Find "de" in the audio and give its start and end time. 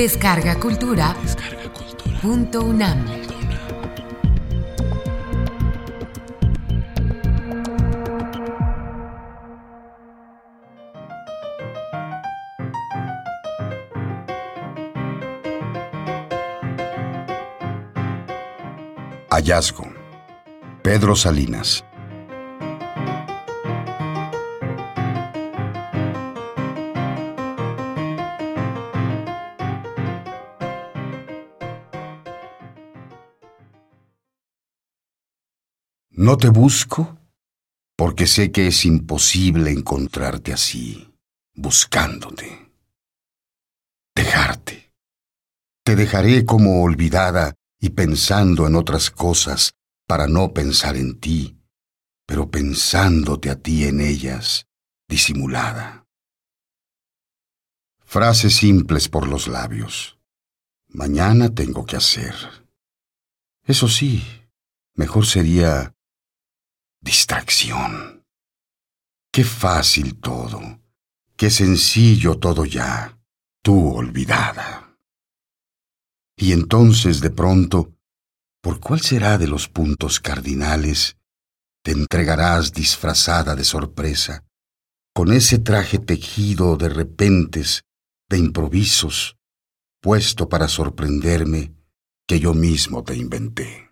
77.20-77.30, 79.38-79.46, 83.54-83.64, 86.76-86.90, 88.28-88.38